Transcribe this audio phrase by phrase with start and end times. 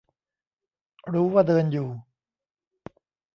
[1.13, 1.89] รู้ว่าเดินอยู่